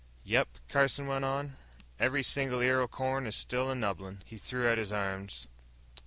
"Yep," 0.23 0.47
Carson 0.67 1.05
went 1.05 1.23
on, 1.25 1.57
"every 1.99 2.23
single 2.23 2.59
ear 2.61 2.81
o' 2.81 2.87
corn 2.87 3.27
is 3.27 3.35
still 3.35 3.69
a 3.69 3.75
nubbin." 3.75 4.23
He 4.25 4.39
threw 4.39 4.67
out 4.67 4.79
his 4.79 4.91
arms. 4.91 5.45